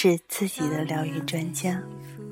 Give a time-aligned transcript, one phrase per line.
[0.00, 1.76] 是自己的疗愈专家，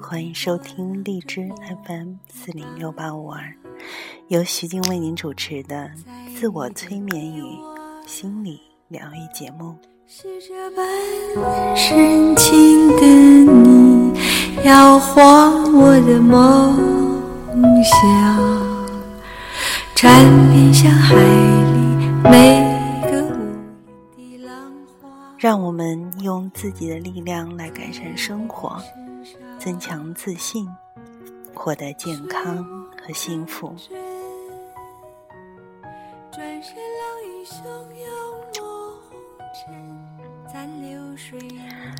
[0.00, 1.48] 欢迎收听荔枝
[1.84, 3.42] FM 四零六八五二，
[4.28, 5.90] 由徐静为您主持的
[6.38, 7.42] 自我催眠与
[8.06, 9.74] 心理疗愈节目。
[10.06, 14.12] 是这般深情的你，
[14.64, 17.20] 摇晃我的梦
[17.82, 18.96] 想，
[19.96, 23.22] 缠绵像海里每个
[24.46, 24.72] 浪
[25.02, 25.08] 花。
[25.36, 28.82] 让我们用自己的力量来改善生活，
[29.60, 30.68] 增强自信，
[31.54, 32.66] 获得健康
[33.00, 33.72] 和幸福。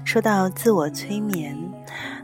[0.04, 1.56] 说到自我催眠，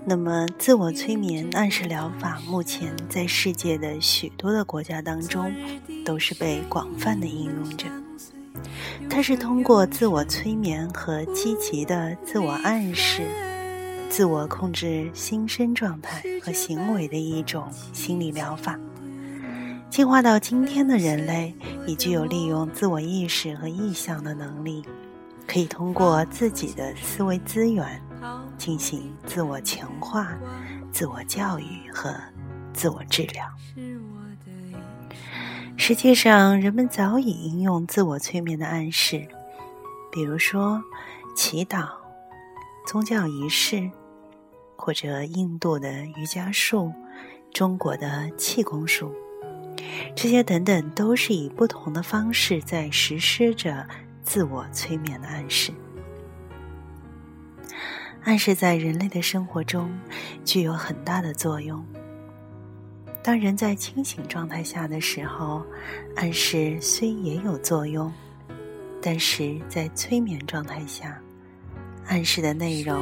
[0.05, 5.55] 那么自我催眠暗示疗法目前在世界的许多的国家当中
[6.05, 7.87] 都是被广泛的应用着。
[9.09, 13.27] 它是通过自我催眠和积极的自我暗示，
[14.09, 18.79] 自我控制心身状态和行为的一种心理疗法。
[19.91, 21.55] 进化到今天的人类，
[21.87, 24.83] 已具有利用自我意识和意向的能力，
[25.47, 28.01] 可以通过自己的思维资源，
[28.57, 30.33] 进行自我强化、
[30.91, 32.15] 自我教育和
[32.73, 33.45] 自我治疗。
[35.85, 39.27] 实际上，人们早已应用自我催眠的暗示，
[40.13, 40.81] 比如说
[41.35, 41.89] 祈祷、
[42.87, 43.91] 宗教仪式，
[44.77, 46.93] 或者印度的瑜伽术、
[47.53, 49.13] 中国的气功术，
[50.15, 53.85] 这些等等，都是以不同的方式在实施着
[54.23, 55.73] 自我催眠的暗示。
[58.23, 59.91] 暗示在人类的生活中
[60.45, 61.85] 具有很大的作用。
[63.23, 65.63] 当人在清醒状态下的时候，
[66.17, 68.13] 暗示虽也有作用，
[69.01, 71.21] 但是在催眠状态下，
[72.09, 73.01] 暗示的内容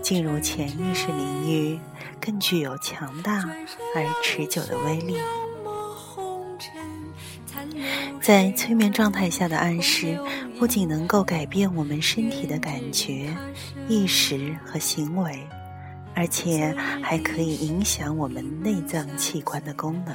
[0.00, 1.78] 进入潜意识领域，
[2.20, 3.44] 更具有强大
[3.96, 5.16] 而持久的威力。
[8.22, 10.16] 在催眠状态下的暗示，
[10.60, 13.36] 不仅能够改变我们身体的感觉、
[13.88, 15.44] 意识和行为。
[16.14, 20.14] 而且还可以影响我们内脏器官的功能。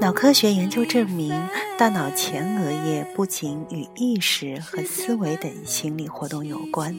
[0.00, 1.32] 脑科学研究证明，
[1.78, 6.96] 大脑前额叶不仅与意识和思维等心理活动有关，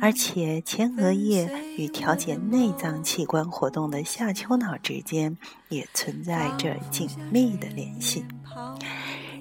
[0.00, 5.36] 而且前额叶与调节内脏器官活动的下丘脑之间
[5.68, 8.24] 也存在着紧密的联系。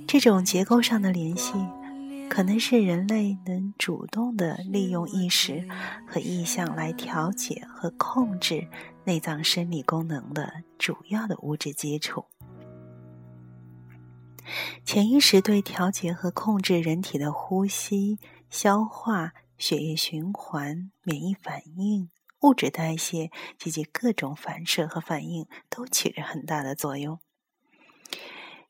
[0.06, 1.54] 这种结构上的联系。
[2.30, 5.68] 可能是人类能主动的利用意识
[6.08, 8.66] 和意向来调节和控制
[9.04, 12.24] 内脏生理功能的主要的物质基础。
[14.86, 18.20] 潜意识对调节和控制人体的呼吸、
[18.50, 22.10] 消化、血液循环、免疫反应、
[22.42, 23.32] 物质代谢
[23.66, 27.20] 以及各种反射和反应都起着很大的作用。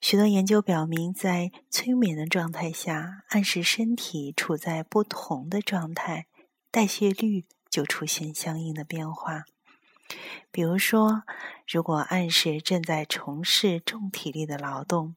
[0.02, 6.26] 许多研究表明，在催眠的状态下，暗示身体处在不同的状态，
[6.72, 9.44] 代谢率就出现相应的变化。
[10.52, 11.24] 比如说，
[11.68, 15.16] 如果暗示正在从事重体力的劳动，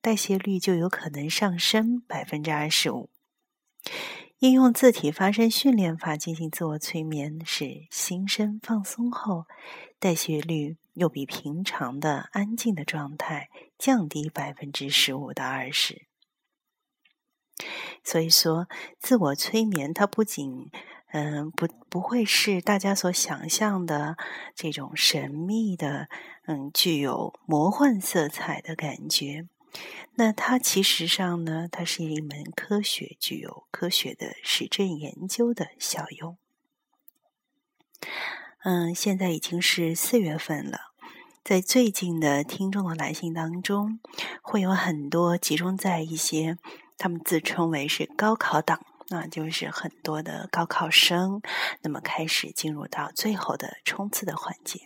[0.00, 3.10] 代谢率就有可能上升百分之二十五。
[4.38, 9.44] 应用自体发声训练法进行自我催眠，使心身放松后，
[9.98, 10.76] 代谢率。
[10.96, 13.48] 又比平常的安静的状态
[13.78, 16.06] 降低百分之十五到二十。
[18.02, 20.70] 所以说，自我催眠它不仅
[21.12, 24.16] 嗯不不会是大家所想象的
[24.54, 26.08] 这种神秘的
[26.46, 29.48] 嗯具有魔幻色彩的感觉。
[30.14, 36.38] 那它其实上呢，它是一门科学，具有科学的实证研究的效用。
[38.68, 40.90] 嗯，现在已经是四月份了，
[41.44, 44.00] 在最近的听众的来信当中，
[44.42, 46.58] 会有很多集中在一些
[46.98, 51.40] 他们自称为是高考党，那就是很多的高考生，
[51.82, 54.80] 那么开始进入到最后的冲刺的环节。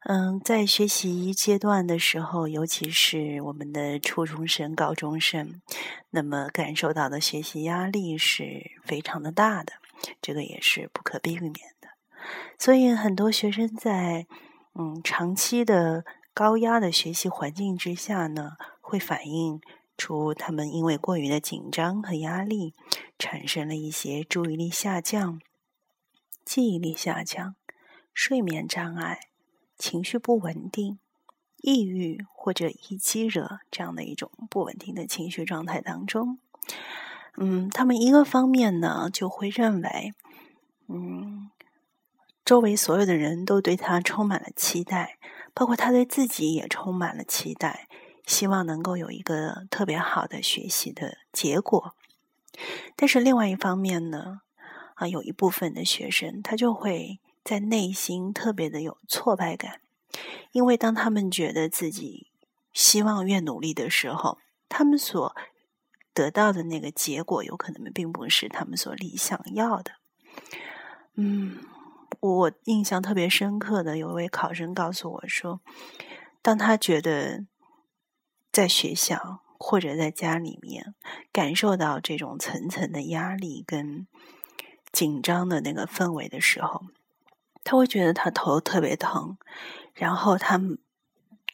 [0.00, 5.62] 嗯，在学习阶段的时候，尤其是我们的初中生、高中生，
[6.10, 9.72] 那么感受到的学习压力是非常的大的，
[10.20, 11.54] 这个也是不可避免。
[12.58, 14.26] 所以，很多学生在
[14.74, 19.60] 嗯长期的高压的学习环境之下呢，会反映
[19.96, 22.74] 出他们因为过于的紧张和压力，
[23.18, 25.40] 产生了一些注意力下降、
[26.44, 27.54] 记忆力下降、
[28.14, 29.20] 睡眠障碍、
[29.76, 30.98] 情绪不稳定、
[31.58, 36.38] 抑郁或者易激惹这样的一种不稳定的情绪状态当中。
[37.36, 40.12] 嗯，他们一个方面呢，就会认为，
[40.88, 41.39] 嗯，
[42.50, 45.20] 周围所有的人都对他充满了期待，
[45.54, 47.86] 包括他对自己也充满了期待，
[48.26, 51.94] 希望能够有一个特别好的学习的结果。
[52.96, 54.40] 但是另外一方面呢，
[54.94, 59.80] 啊，有一部分的学生他就会在内心特别的有挫败感，
[60.50, 62.32] 因为当他们觉得自己
[62.72, 64.38] 希望越努力的时候，
[64.68, 65.36] 他们所
[66.12, 69.92] 得到的那个结果有可能并不是他们所理想要的。
[71.14, 71.58] 嗯，
[72.18, 75.60] 我印象特别深刻的有一位考生告诉我说，
[76.42, 77.44] 当他觉得
[78.50, 80.94] 在学校或者在家里面
[81.32, 84.06] 感受到这种层层的压力跟
[84.90, 86.86] 紧张的那个氛围的时候，
[87.62, 89.38] 他会觉得他头特别疼，
[89.94, 90.60] 然后他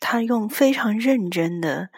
[0.00, 1.90] 他用非常认真的。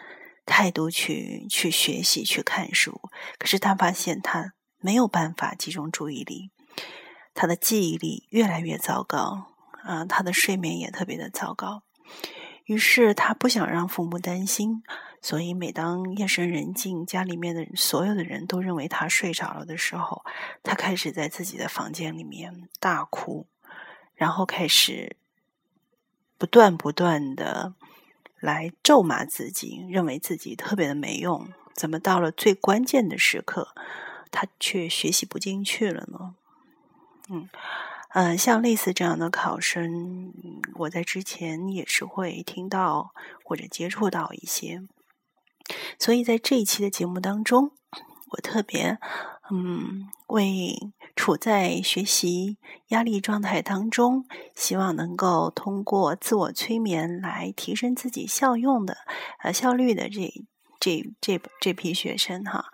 [0.51, 2.99] 态度去去学习去看书，
[3.37, 6.49] 可是他发现他没有办法集中注意力，
[7.39, 9.53] 他的记忆力越来越糟糕
[9.83, 11.83] 啊，他的睡眠也特别的糟糕。
[12.65, 14.83] 于是他不想让父母担心，
[15.21, 20.25] 所以每当夜深人静，家里面的所有的人都认为他睡着了的时候，
[20.63, 23.47] 他开始在自己的房间里面大哭，
[24.15, 25.15] 然后开始
[26.37, 27.73] 不断不断的。
[28.41, 33.73] 来咒骂自己，认为自己特别的没用，怎么到了最关键的时刻，
[34.29, 36.35] 他却学习不进去了呢？
[37.29, 37.49] 嗯，
[38.09, 40.33] 呃，像类似这样的考生，
[40.75, 43.11] 我在之前也是会听到
[43.43, 44.81] 或者接触到一些，
[45.97, 47.71] 所以在这一期的节目当中，
[48.31, 48.97] 我特别
[49.51, 50.91] 嗯为。
[51.15, 58.95] 处在学习压力状态当中，希望能够通过自我催眠来提升自己效用的
[59.43, 60.33] 呃效率的这
[60.79, 62.67] 这这这批学生哈，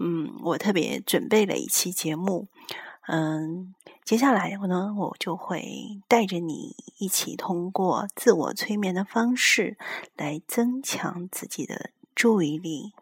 [0.00, 2.48] 嗯，我特别准备了一期节目，
[3.06, 3.74] 嗯，
[4.08, 9.76] 接下来呢，我就会带着你一起通过自我催眠的方式
[10.16, 12.94] 来增强自己的注意力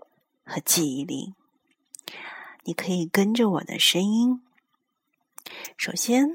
[0.45, 1.33] 和记忆力。
[2.65, 4.43] 你可以跟着我的声音。
[5.77, 6.27] 首先，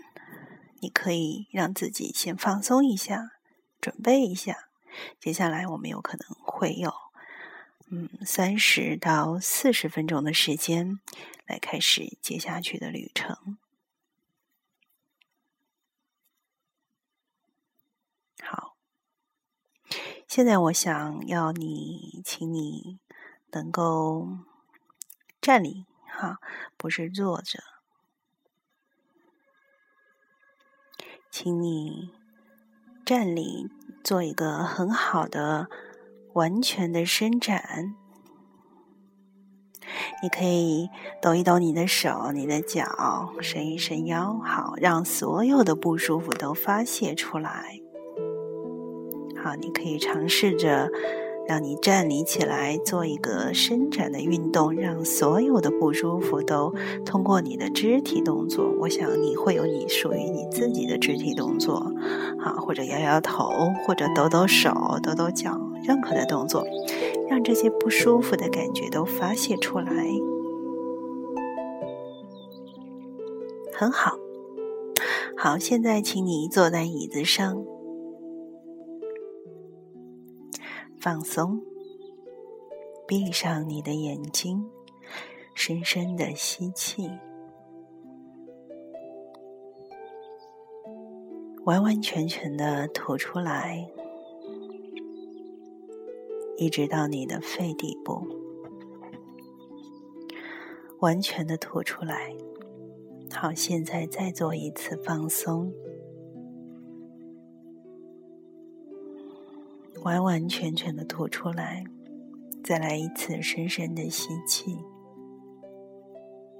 [0.80, 3.32] 你可以让自己先放松一下，
[3.82, 4.70] 准备一下。
[5.20, 6.94] 接下来，我们有可能会有
[7.90, 11.02] 嗯三十到四十分钟的时间
[11.46, 13.58] 来开始接下去的旅程。
[18.44, 18.76] 好，
[20.34, 23.00] 现在我想要你，请你
[23.52, 24.30] 能够
[25.42, 26.40] 站立，哈，
[26.78, 27.60] 不是坐着。
[31.30, 32.14] 请你
[33.04, 33.68] 站立，
[34.06, 35.68] 做一个很好的、
[36.32, 37.94] 完全的伸展。
[40.24, 40.90] 你可以
[41.22, 47.82] 抖一抖你的手、你的脚，伸一伸腰，好，让所有的不舒服都发泄出来。
[49.44, 50.90] 好，你可以尝试着。
[51.48, 58.72] 让你站立起来，做一个伸展的运动，让所有的不舒服都通过你的肢体动作。
[58.80, 61.92] 我想你会有你属于你自己的肢体动作，
[62.40, 63.50] 啊，或者摇摇头，
[63.86, 64.72] 或者抖抖手、
[65.04, 66.64] 抖抖脚，任何的动作，
[67.28, 69.92] 让这些不舒服的感觉都发泄出来。
[73.74, 74.16] 很好，
[75.36, 77.66] 好，现在请你坐在椅子上。
[81.02, 81.60] 放松，
[83.08, 84.70] 闭上你的眼睛，
[85.56, 87.10] 深深的吸气，
[91.64, 93.90] 完完全全的吐出来，
[96.58, 98.22] 一直到你的肺底部，
[101.00, 102.36] 完全的吐出来。
[103.34, 105.74] 好，现在再做一次放松。
[110.02, 111.84] 完完全全的吐出来，
[112.64, 114.78] 再来一次深深的吸气，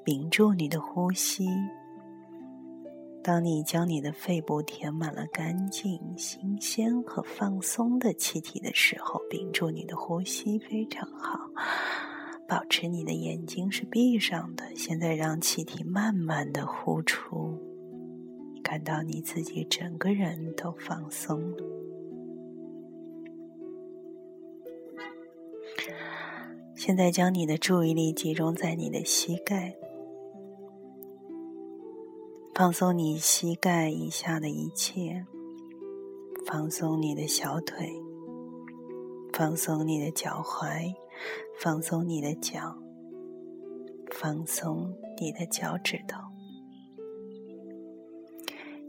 [0.04, 1.48] 屏住你的呼吸。
[3.24, 11.40] 当你将你的肺部填满了干净、新鲜和放松的气体的时候，屏住你的呼吸，非常好。
[12.48, 14.66] 保持你的眼睛是闭上的。
[14.76, 17.58] 现在让气体慢慢的呼出，
[18.64, 21.81] 感到你自己整个人都放松了。
[26.84, 29.76] 现在将你的注意力集中在你的膝盖，
[32.56, 35.28] 放松你膝盖以下的一切，
[36.44, 37.88] 放松你的小腿，
[39.32, 40.92] 放松你的脚踝，
[41.60, 42.76] 放松你的脚，
[44.10, 46.18] 放松你的脚趾头。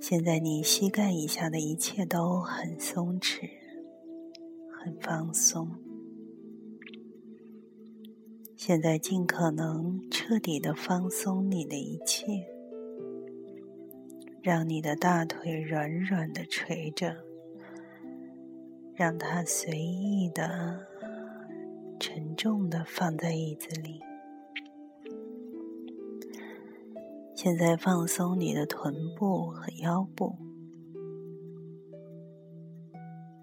[0.01, 3.51] 现在你膝盖以下的一切都很松弛，
[4.83, 5.69] 很放松。
[8.65, 12.47] 现在尽可能彻底的放松你的一切，
[14.41, 17.17] 让你的大腿软软的垂着。
[18.95, 20.87] 让它随意的、
[21.99, 24.01] 沉重的放在椅子里。
[27.35, 30.37] 现在放松你的臀部和腰部。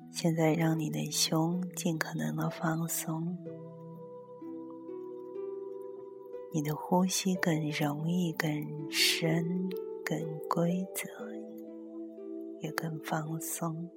[0.09, 3.37] 现在让你的胸尽可能的放松，
[6.51, 8.49] 你的呼吸更容易、更
[8.89, 9.69] 深、
[10.03, 11.07] 更规则，
[12.59, 13.87] 也更放松。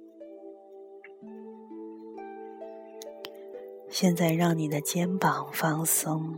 [3.89, 6.35] 现在让你的肩膀放松，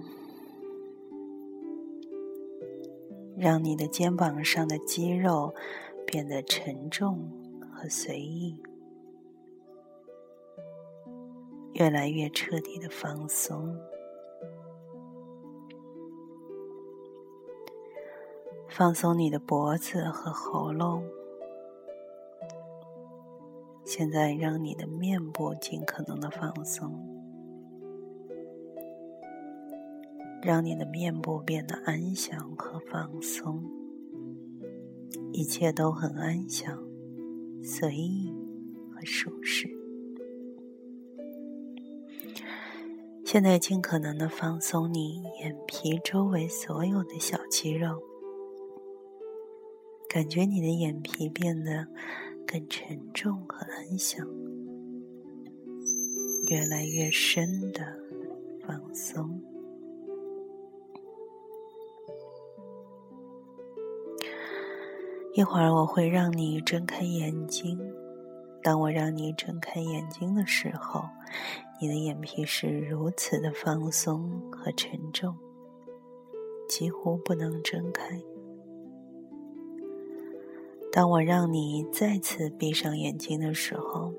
[3.38, 5.54] 让你的肩膀上的肌肉
[6.06, 7.30] 变得沉重
[7.74, 8.58] 和随意，
[11.74, 13.78] 越来越彻底的放松。
[18.78, 21.02] 放松你的脖子和喉咙。
[23.86, 26.92] 现在让你的面部尽可能的放松。
[30.44, 33.64] 让你的面部变得安详和放松，
[35.32, 36.78] 一切都很安详、
[37.64, 38.36] 随意
[38.94, 39.70] 和舒适。
[43.24, 48.02] 现在尽可能的放松你眼皮周围所有的小肌肉，
[50.16, 51.86] 感觉你的眼皮变得
[52.48, 54.26] 更沉重和安详，
[56.50, 57.82] 越来越深的
[58.66, 59.44] 放松。
[65.34, 67.78] 一会儿我会让你睁开眼睛。
[68.64, 71.04] 当我让你睁开眼睛的时候，
[71.82, 75.36] 你的眼皮是如此的放松和沉重，
[76.70, 78.18] 几乎不能睁开。
[80.96, 84.14] 当我让你再次闭上眼睛的时候，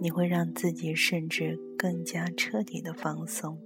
[0.00, 3.56] 你会让自己甚至更加彻底的放松。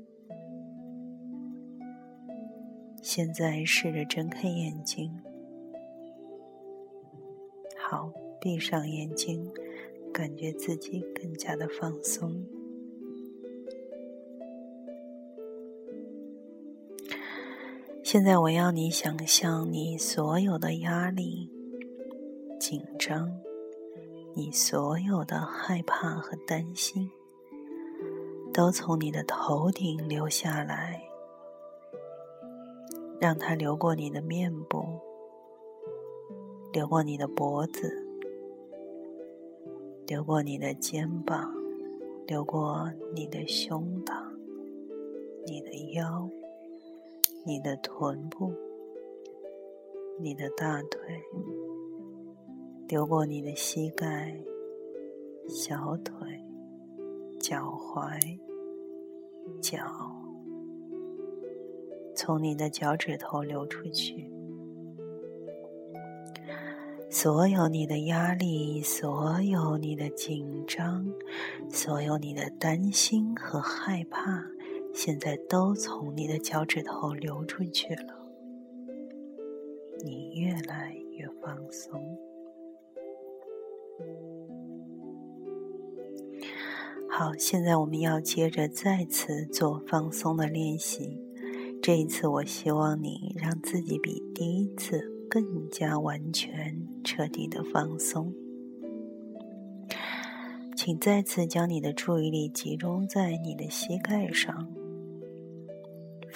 [3.00, 5.10] 现在试着睁开眼睛。
[7.78, 9.50] 好，闭上眼睛，
[10.12, 12.44] 感觉自己更加的放松。
[18.10, 21.52] 现在我要你想象，你所有的压力、
[22.58, 23.30] 紧张，
[24.34, 27.10] 你所有的害怕和担心，
[28.50, 31.02] 都从你的头顶流下来，
[33.20, 34.98] 让它流过你的面部。
[36.72, 38.08] 流过你的脖子，
[40.06, 41.52] 流过你的肩膀，
[42.26, 44.14] 流过你的胸膛、
[45.44, 46.26] 你的腰、
[47.48, 48.52] 你的臀部、
[50.20, 51.00] 你的大腿，
[52.86, 54.38] 流过你的膝盖、
[55.48, 56.14] 小腿、
[57.40, 58.20] 脚踝、
[59.62, 59.80] 脚，
[62.14, 64.30] 从你的脚趾头流出去。
[67.08, 71.10] 所有你的压力，所有你的紧张，
[71.70, 74.44] 所有你的担心和害怕，
[74.92, 78.26] 现在都从你的脚趾头流出去了。
[80.04, 82.00] 你越来越放松。
[87.08, 91.20] 好，现在我们要接着再次做放松的练习。
[91.82, 95.14] 这一次，我希望你让自己比第一次。
[95.30, 98.32] 更加完全、彻底的放松，
[100.74, 104.72] 请再次将你的注意力集中在你的膝盖上，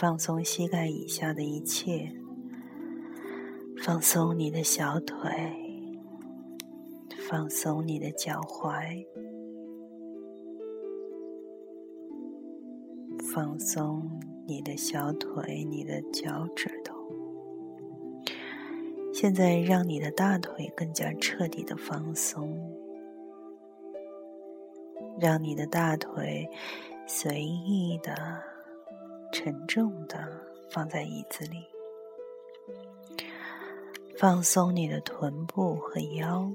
[0.03, 2.11] 放松膝盖以下的一切，
[3.85, 5.31] 放松你的小腿，
[7.29, 9.07] 放松你的脚踝，
[13.33, 14.11] 放松
[14.45, 16.97] 你的小腿、你的脚趾头。
[19.15, 22.59] 现在，让你的大腿更加彻底的放松，
[25.21, 26.51] 让你的大腿
[27.07, 28.43] 随意的、
[29.33, 30.19] 沉重的
[30.71, 31.65] 放在椅子里，
[34.19, 36.53] 放松你的臀部和腰，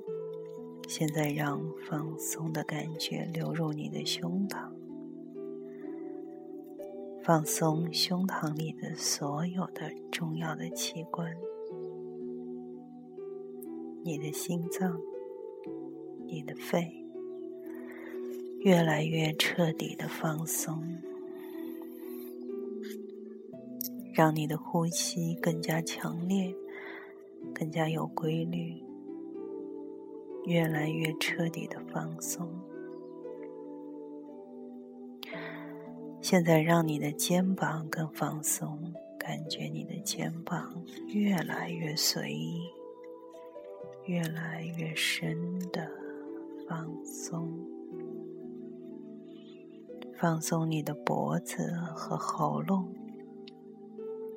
[0.88, 4.70] 现在让放松的感觉流入你的胸膛，
[7.24, 11.36] 放松胸膛里的所有的重要的器官，
[14.04, 15.02] 你的心脏，
[16.28, 17.04] 你的肺，
[18.60, 21.02] 越来越彻底的放松，
[24.18, 26.52] 让你的呼吸更加强烈，
[27.54, 28.84] 更加有规律。
[30.46, 32.50] 越来越彻底的放松。
[36.20, 42.64] 现在让你的肩膀更放松，感觉你的肩膀越来越随意，
[44.06, 45.88] 越来越深的
[46.68, 47.56] 放松。
[50.18, 52.88] 放松你的脖子和喉咙，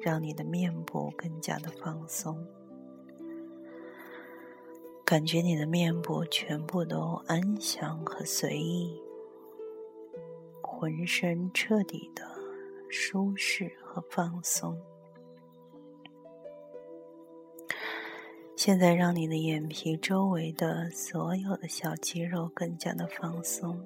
[0.02, 2.47] 让你的面部更加的放松。
[5.04, 9.02] 感觉你的面部全部都安详和随意，
[10.62, 12.25] 浑身彻底的
[12.88, 14.80] 舒适和放松。
[18.54, 23.83] 现在让你的眼皮周围的所有的小肌肉更加的放松，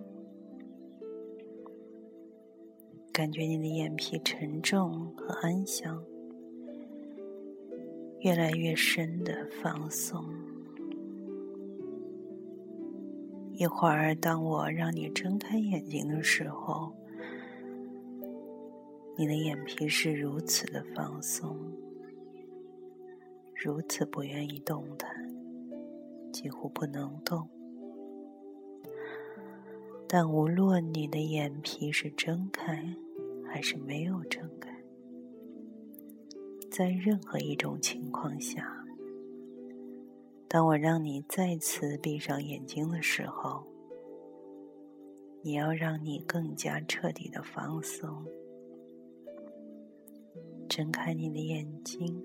[3.15, 6.03] 感觉你的眼皮沉重和安详，
[8.19, 10.25] 越来越深的放松。
[13.53, 16.93] 一会儿，当我让你睁开眼睛的时候，
[19.17, 21.57] 你的眼皮是如此的放松，
[23.55, 25.09] 如此不愿意动弹，
[26.33, 27.49] 几乎不能动。
[30.09, 32.97] 但无论你的眼皮是睁开
[33.55, 34.69] 还是没有睁开，
[36.73, 38.85] 在任何一种情况下。
[40.49, 43.65] 当我让你再次闭上眼睛的时候，
[45.41, 48.27] 你要让你更加彻底的放松，
[50.69, 52.21] 睁开你的眼睛。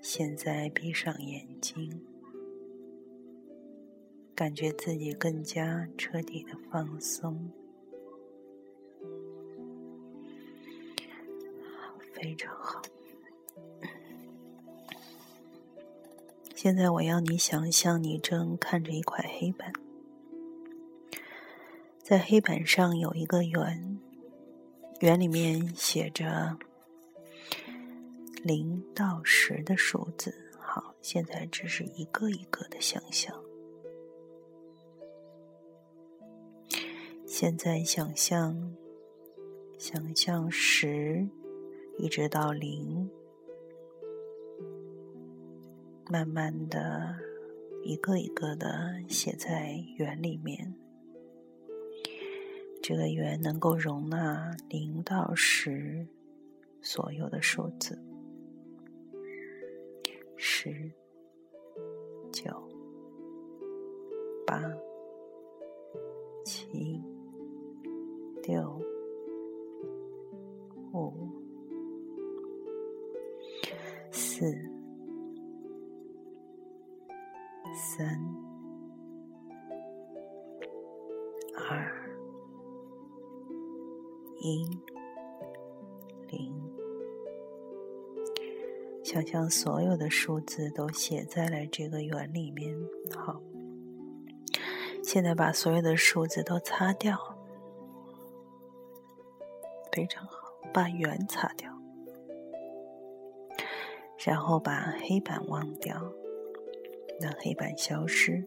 [0.00, 2.00] 现在闭上眼睛，
[4.36, 7.50] 感觉自己更加彻底的放松，
[12.20, 12.82] 非常好。
[16.54, 19.72] 现在我要你想象，你正看着一块黑板，
[22.02, 23.98] 在黑板上有一个圆，
[25.00, 26.58] 圆里面写着
[28.42, 30.52] 零到十的数字。
[30.58, 33.34] 好，现在只是一个一个的想象。
[37.26, 38.76] 现在想象，
[39.78, 41.26] 想象十
[42.02, 43.10] 一直到零。
[46.08, 47.14] 慢慢的，
[47.84, 50.74] 一个一个的写在圆里面。
[52.82, 56.06] 这个圆能够容纳零到十
[56.80, 58.02] 所有的数字：
[60.36, 60.90] 十、
[62.32, 62.50] 九、
[64.46, 64.72] 八、
[66.46, 66.98] 七、
[68.42, 68.80] 六、
[70.94, 71.12] 五、
[74.40, 74.56] 四。
[77.74, 78.18] 三、
[81.54, 82.10] 二、
[84.40, 84.64] 一、
[86.26, 86.52] 零，
[89.04, 92.74] 想象所有的数字都写在了这个圆里面。
[93.14, 93.40] 好，
[95.02, 97.16] 现在把所有的数字都擦掉，
[99.92, 100.32] 非常好，
[100.72, 101.79] 把圆擦掉，
[104.24, 106.12] 然后把黑板忘掉。
[107.20, 108.42] 让黑板消失，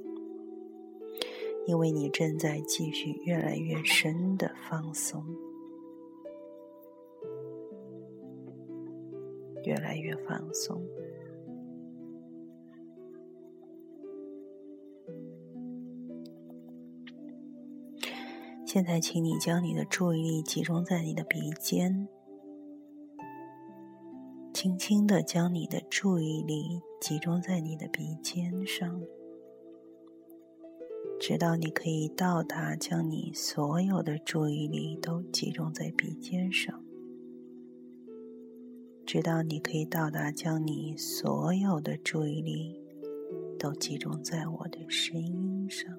[1.67, 5.23] 因为你正在继续越来越深的放松，
[9.63, 10.81] 越来越放松。
[18.65, 22.07] 现在，请你将你的注意力集中在你的鼻尖。
[24.63, 29.01] 轻轻的将你的注意力集中在你的鼻尖上，
[31.19, 36.81] 直到你可以到达将你所有的注意力都集中在鼻尖上，
[39.05, 42.81] 直到你可以到达将你所有的注意力
[43.59, 45.93] 都集中在我的声音上。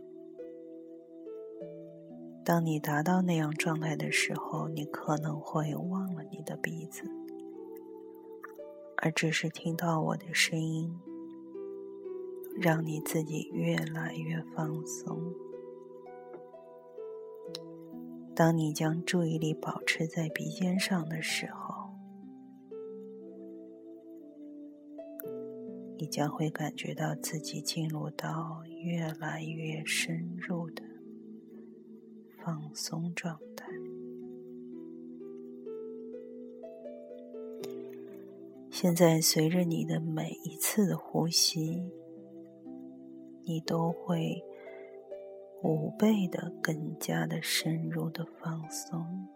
[2.46, 7.04] 当你达到那样状态的时候，你可能会忘了你的鼻子。
[9.04, 10.98] 而只是听到我的声音，
[12.56, 15.20] 让你自己越来越放松。
[18.34, 21.90] 当你将注意力保持在鼻尖上的时候，
[25.98, 30.82] 你将会感觉到自己进入到越来越深入的
[32.42, 33.38] 放松状
[38.84, 41.90] 现在，随着你的每一次的呼吸，
[43.46, 44.44] 你都会
[45.62, 49.26] 五倍的更加的深入的放松。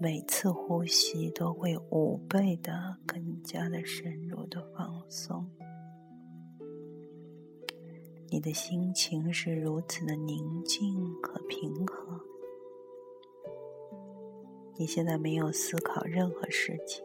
[0.00, 5.46] 每次呼吸都会五倍的更加的深入的放松。
[8.30, 12.27] 你的心情是如此的宁静和平和。
[14.80, 17.04] 你现在没有思考任何事情，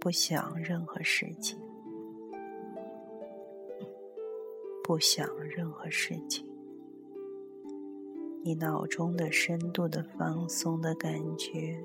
[0.00, 1.58] 不想任何事情，
[4.82, 6.48] 不想任何事情。
[8.42, 11.78] 你脑中的深度的放松的感觉，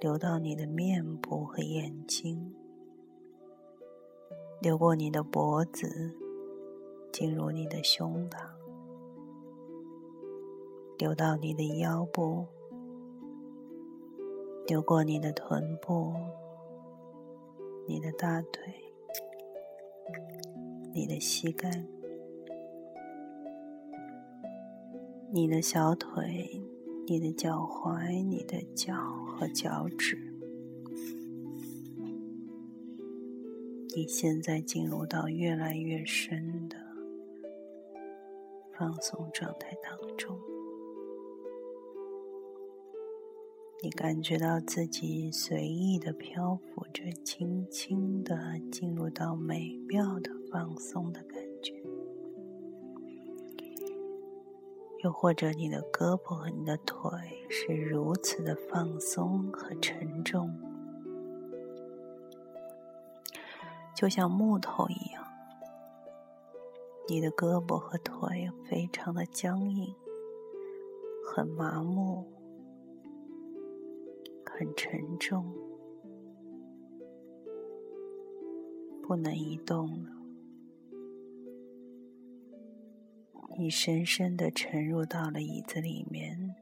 [0.00, 2.54] 流到你的面部和眼睛，
[4.62, 6.16] 流过你的脖子，
[7.12, 8.57] 进入你的胸膛。
[10.98, 12.44] 流到你的腰部，
[14.66, 16.12] 流过你的臀部、
[17.86, 18.74] 你的大腿、
[20.92, 21.70] 你的膝盖、
[25.30, 26.60] 你的小腿、
[27.06, 28.96] 你的脚踝、你的脚
[29.28, 30.18] 和脚趾。
[33.94, 36.76] 你现在进入到越来越深的
[38.76, 40.36] 放松状态当中。
[43.80, 51.80] 你感觉到自己随意的漂浮着，轻轻的进入到美妙的放松的感觉。
[55.04, 57.08] 又或者，你的胳膊和你的腿
[57.48, 60.52] 是如此的放松和沉重，
[63.94, 65.24] 就像木头一样。
[67.08, 69.94] 你的胳膊和腿非常的僵硬，
[71.24, 72.37] 很麻木。
[74.58, 75.54] 很沉重，
[79.06, 80.10] 不能移动了。
[83.56, 86.56] 你深深的沉入到了椅子里面，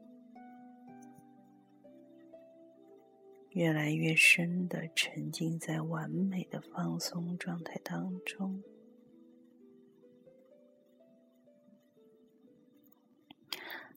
[3.49, 8.61] 越来越深的沉浸在完美的放松状态当中。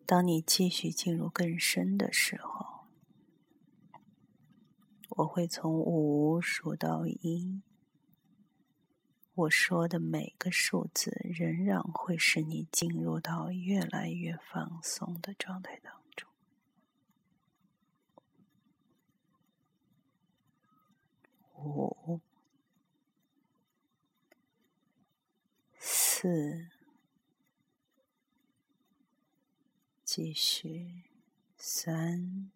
[0.06, 2.59] 当你继续进入更深的时候，
[5.20, 7.60] 我会从五数到一，
[9.34, 16.30] 我说的每个数字仍然会使你进入到越来越放松的状态当中。
[21.54, 22.20] 五、
[25.78, 26.70] 四，
[30.02, 31.02] 继续，
[31.58, 32.50] 三，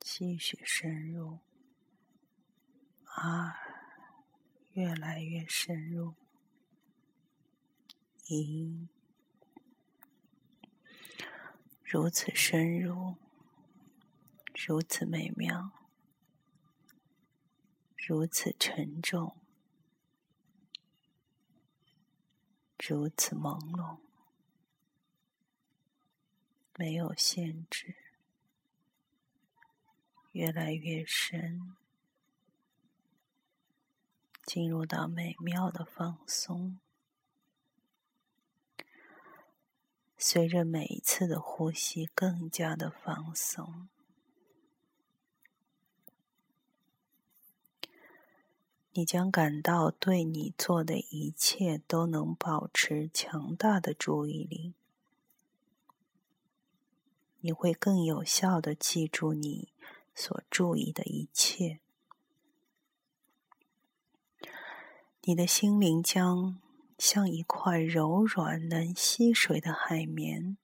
[0.00, 1.45] 继续深入。
[3.18, 3.56] 二，
[4.74, 6.12] 越来越深入。
[8.26, 8.88] 一，
[11.82, 13.16] 如此深入，
[14.66, 15.72] 如此美妙，
[17.96, 19.34] 如此沉重，
[22.86, 23.98] 如此朦胧，
[26.74, 27.96] 没有限制，
[30.32, 31.74] 越来越深。
[34.46, 36.78] 进入到美妙的放松，
[40.16, 43.88] 随着每一次的呼吸，更加的放松。
[48.92, 54.74] 你将感到对你做的一切都能保持强大的注意力，
[57.40, 59.72] 你会更有效的记住你
[60.14, 61.80] 所注意的一切。
[65.28, 66.62] 你的心灵将
[66.98, 70.56] 像一块柔软能吸水的海绵，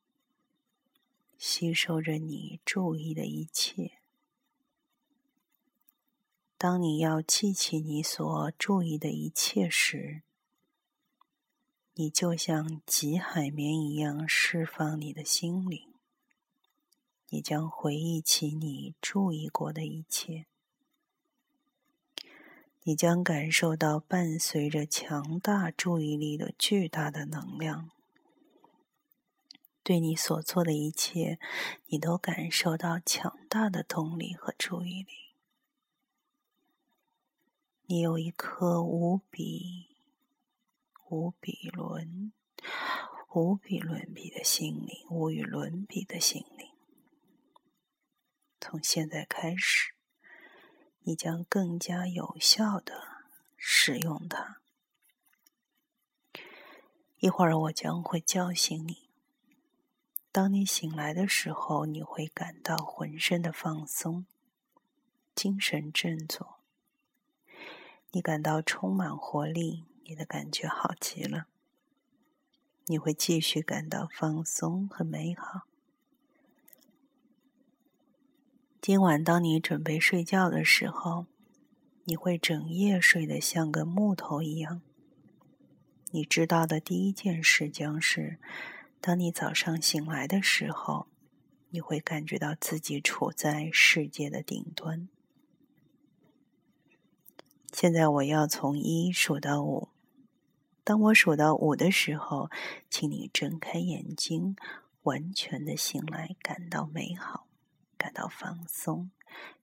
[1.37, 3.99] 吸收着你注意的一切。
[6.57, 10.23] 当你要记起你所注意的一切时，
[11.95, 15.93] 你就像极海绵一样释放你的心灵。
[17.31, 20.47] 你将回忆起你注意过的一切。
[22.85, 27.91] 你将感受到伴随着强大注意力的巨大的能量。
[29.85, 31.39] 对你所做的一切，
[31.87, 35.13] 你都感受到强大的动力和注意力。
[37.87, 39.89] 你有一颗无比、
[41.09, 42.33] 无比伦、
[43.33, 46.69] 无比伦比的心灵，无与伦比的心灵。
[48.61, 49.95] 从现在开始。
[51.05, 53.03] 你将更加有效的
[53.57, 54.59] 使用它。
[57.19, 59.09] 一会儿我将会叫醒你。
[60.31, 64.27] 当你醒来的时候，你会感到浑身的放松，
[65.35, 66.59] 精神振作。
[68.13, 71.47] 你感到充满活力，你的感觉好极了。
[72.87, 75.63] 你会继续感到放松和美好。
[78.83, 81.27] 今晚，当你准备睡觉的时候，
[82.03, 84.83] 你会整夜睡得像个木头一样。
[86.11, 88.41] 你知道的第一件事将是，
[89.01, 91.07] 当你早上醒来的时候，
[91.71, 95.09] 你会感觉到自己处在世界的顶端。
[97.73, 99.91] 现在，我要从一数到五。
[100.83, 102.51] 当我数到五的时候，
[102.91, 104.57] 请你睁开眼睛，
[105.05, 107.47] 完全的醒来，感到美好。
[108.03, 109.13] 感到放松，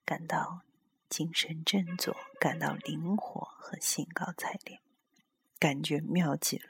[0.06, 0.62] 感到
[1.10, 4.80] 精神振作，感到灵活和兴高采烈，
[5.60, 6.70] 感觉妙极了。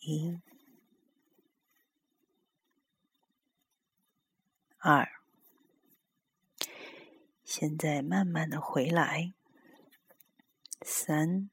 [0.00, 0.38] 一、
[4.76, 5.08] 二，
[7.42, 9.32] 现在慢慢的回来。
[10.82, 11.48] 三。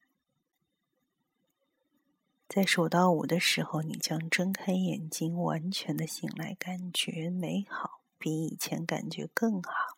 [2.55, 9.97] 在数到五的时候，你将睁开眼睛，完全的醒来，感觉美好，比以前感觉更好。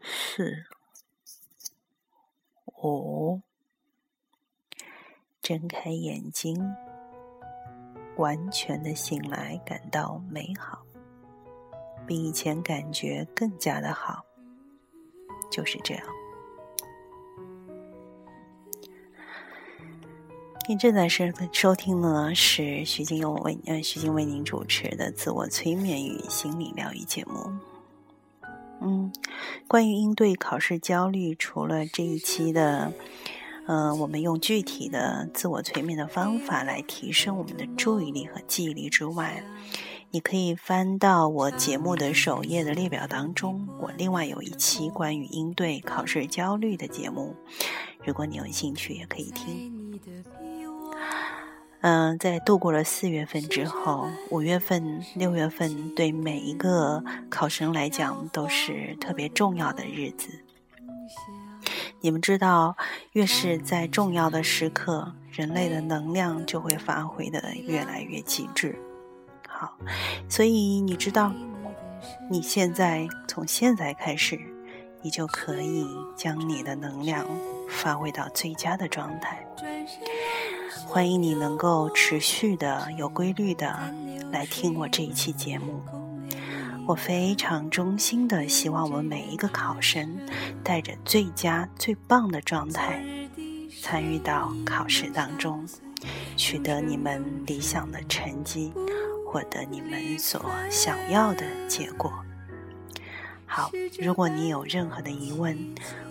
[0.00, 0.64] 四、
[2.82, 3.40] 五，
[5.40, 6.74] 睁开眼睛，
[8.16, 10.84] 完全的醒来，感到美好，
[12.04, 14.24] 比以前感觉更加的好。
[15.48, 16.21] 就是这样。
[20.72, 27.52] 您正在收收听呢，是徐静佑为呃徐静为您主持的自我催眠与心理疗愈节目。
[28.80, 29.12] 嗯，
[29.68, 32.90] 关于应对考试焦虑，除了这一期的，
[33.66, 39.44] 呃，我们用具体的自我催眠的方法来提升我们的注意力和记忆力之外，
[40.10, 47.36] 你可以翻到我节目的首页的列表当中，我另外有一期关于应对考试焦虑的节目，
[48.02, 49.81] 如果你有兴趣，也可以听。
[51.82, 60.28] 嗯，在度过了四月份之后，五月份、六月份对每一个考生来讲都是特别重要的日子。
[62.00, 62.76] 你们知道，
[63.12, 68.78] 越是在重要的时刻，人类的能量就会发挥的越来越极致。
[69.48, 69.76] 好，
[70.28, 71.32] 所以你知道，
[72.30, 74.38] 你现在从现在开始，
[75.02, 75.86] 你就可以
[76.16, 77.26] 将你的能量
[77.68, 79.44] 发挥到最佳的状态。
[80.86, 83.78] 欢迎你能够持续的、有规律的
[84.30, 85.82] 来听我这一期节目。
[86.86, 90.18] 我非常衷心的希望我们每一个考生
[90.64, 93.02] 带着最佳、最棒的状态
[93.80, 95.66] 参与到考试当中，
[96.36, 98.72] 取得你们理想的成绩，
[99.26, 102.12] 获得你们所想要的结果。
[103.54, 105.54] 好，如果你有任何的疑问，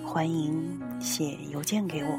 [0.06, 2.16] 欢迎写邮件给我，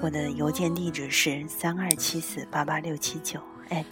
[0.00, 3.84] 我的邮件地址是三二七四八八六七九 at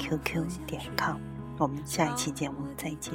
[0.00, 1.18] qq 点 com。
[1.56, 3.14] 我们下一期节目再见。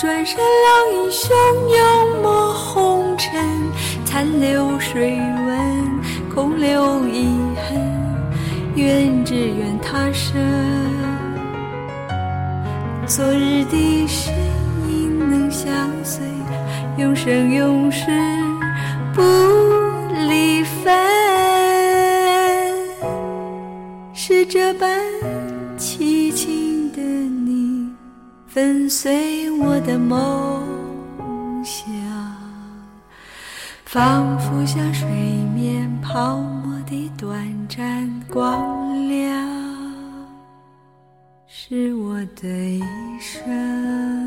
[0.00, 1.30] 山老英雄
[1.68, 3.32] 勇没红尘，
[4.04, 6.00] 残留水纹，
[6.34, 7.78] 空留遗恨。
[8.76, 10.40] 愿只愿他生，
[13.06, 14.32] 昨日的身
[14.88, 15.50] 影能。
[15.50, 15.68] 相
[16.04, 16.24] 随，
[16.96, 18.06] 永生永世
[19.12, 19.20] 不
[20.28, 20.94] 离分。
[24.14, 24.88] 是这般
[28.52, 31.86] 粉碎我的梦想，
[33.84, 35.08] 仿佛像水
[35.54, 39.48] 面泡沫的短暂光亮。
[41.46, 42.82] 是我的一
[43.20, 44.19] 生。